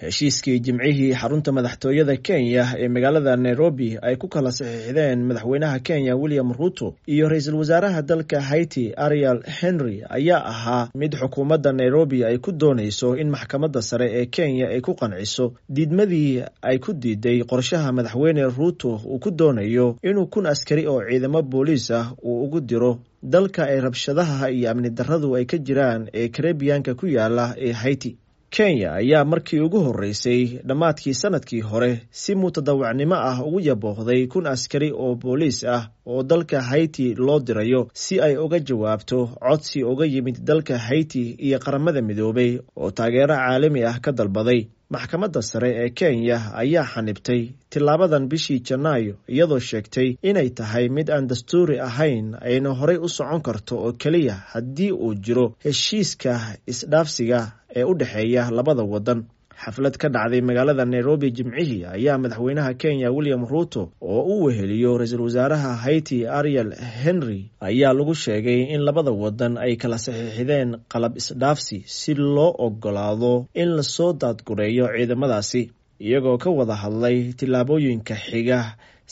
[0.00, 6.52] heshiiskii jimcihii xarunta madaxtooyada kenya ee magaalada nairobi ay ku kala saxiixdeen madaxweynaha kenya william
[6.52, 12.52] ruto iyo ra'iisul wasaaraha dalka haiti ariel henry ayaa ahaa mid xukuumadda nairobi ay ku
[12.52, 15.52] doonayso in maxkamadda sare ee kenya ay ku qanciso.
[15.68, 21.42] Diidmadii ay ku diiday qorshaha madaxweyne ruto uu ku doonayo inuu kun askari oo ciidamo
[21.42, 22.98] booliis ah uu ugu diro.
[23.22, 28.16] Dalka ay rabshadaha iyo amni darradu ay ka jiraan ee karebiyanka ku yaalla ee haiti
[28.50, 34.92] kenya ayaa markii ugu horreysay dhammaadkii sannadkii hore si mutadawacnimo ah ugu yaboohday kun askari
[34.92, 40.40] oo booliis ah oo dalka haiti loo dirayo si ay uga jawaabto codsi uga yimid
[40.44, 46.38] dalka haiti iyo qaramada midoobay oo taageero caalami ah ka dalbaday maxkamadda sare ee kenya
[46.62, 52.96] ayaa xanibtay tilaabadan bishii janaayo iyadoo sheegtay inay tahay mid aan dastuuri ahayn ayna horey
[52.96, 56.32] u socon karto oo keliya haddii uu jiro heshiiska
[56.72, 57.40] isdhaafsiga
[57.76, 59.20] ee u dhexeeya labada waddan
[59.62, 65.20] xaflad ka dhacday magaalada nairobi jimcihii ayaa madaxweynaha kenya william ruto oo u weheliyo ra'iisul
[65.26, 66.70] wasaaraha haiti ariel
[67.02, 73.32] henry ayaa lagu sheegay in labada waddan ay kala saxiixdeen qalab isdhaafsi si loo ogolaado
[73.62, 75.62] in la soo daadgureeyo ciidamadaasi
[76.06, 78.60] iyagoo ka wada hadlay tillaabooyinka xiga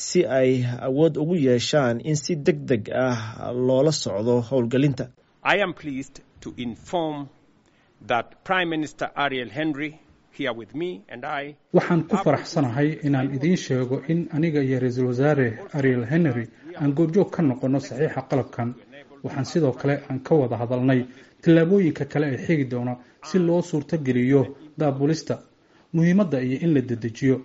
[0.05, 0.51] si ay
[0.89, 5.07] awood ugu yeeshaan in si deg deg ah loola socdo howlgelinta
[11.73, 16.45] waxaan ku faraxsanahay inaan idiin sheego in aniga iyo ra'iisul wasaare ariel henry
[16.81, 18.75] aan goobjoog ka noqonno saxiixa qalabkan.
[19.25, 21.01] Waxaan sidoo kale aan ka wada hadalnay
[21.43, 22.97] tillaabooyinka kale ee xigi doona
[23.29, 25.35] si loo suurtogeliyo daabulista
[25.95, 27.37] muhiimadda iyo in la dedejiyo.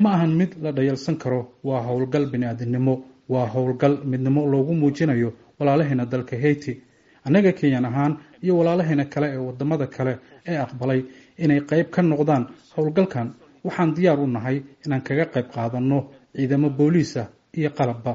[0.00, 2.94] Ma ahan mid la dhayalsan karo waa howlgal bini-aadinimo
[3.28, 6.82] waa howlgal midnimo loogu muujinayo walaalaheena dalka haiti.
[7.24, 10.18] Annaga kenyan ahaan iyo walaalaheena kale ee waddamada kale
[10.48, 11.00] ee aqbalay
[11.44, 12.44] inay qayb ka noqdaan
[12.76, 13.28] howlgalkan
[13.66, 15.98] waxaan diyaar u nahay inaan kaga qayb qaadanno
[16.36, 18.12] ciidamo booliis ah iyo qalabba.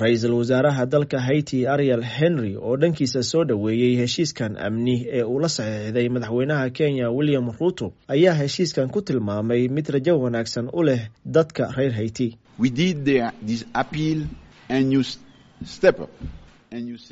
[0.00, 5.48] Ra'iisul wasaaraha dalka haiti ariel henry oo dhankiisa soo dhoweeyey heshiiskan amni ee uu la
[5.56, 11.02] saxiixday madaxweynaha kenya william ruto ayaa heshiiskan ku tilmaamay mid rajo wanaagsan u leh
[11.34, 12.28] dadka reer haiti.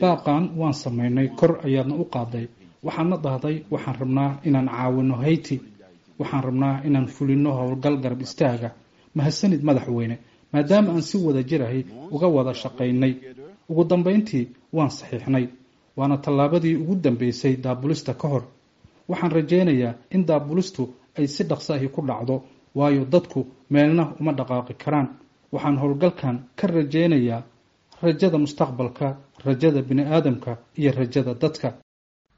[0.00, 2.46] Baaqan waan samaynay kor ayaadna u qaaday
[2.86, 5.56] waxaadna dhahday waxaan rabnaa inaan caawino haiti.
[6.18, 8.70] Waxaan rabnaa inaan fulino howlgal garab istaaga.
[9.16, 10.16] Mahadsanid madaxweyne
[10.52, 11.84] maadaama aan si wada jirahay
[12.14, 13.12] uga wada shaqaynay.
[13.70, 14.44] Ugu dambayntii
[14.76, 15.46] waan saxiixnay
[15.96, 18.42] waana tallaabadii ugu dambeysay daabulista ka hor.
[19.08, 20.82] Waxaan rajaynayaa in daabulistu
[21.18, 22.42] ay si dhaqso ahi ku dhacdo
[22.74, 23.40] waayo dadku
[23.70, 25.08] meelna uma dhaqaaqi karaan.
[25.52, 27.42] Waxaan howlgalkan ka rajaynayaa
[28.02, 29.16] rajada mustaqbalka
[29.46, 31.68] rajada bini-aadamka iyo rajada dadka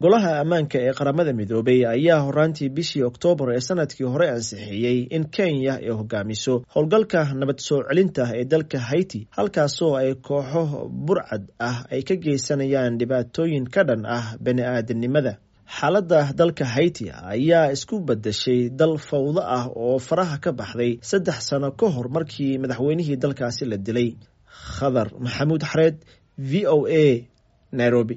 [0.01, 5.75] golaha ammaanka ee qaramada midoobay ayaa horaantii bishii oktoobar ee sannadkii hore ansixiyey in kenya
[5.75, 10.63] ay hogaamiso howlgalka nabad soo celinta ee dalka haiti halkaasoo ay kooxo
[11.07, 15.33] burcad ah ay ka geysanayaan dhibaatooyin ka dhan ah bani-aadamnimada
[15.79, 21.71] xaaladda dalka haiti ayaa isku bedeshay dal fawdo ah oo faraha ka baxday saddex sano
[21.81, 24.11] ka hor markii madaxweynihii dalkaasi la dilay.
[24.77, 25.97] Khadar maxamuud xareed
[26.51, 27.29] v o a
[27.73, 28.17] nairobi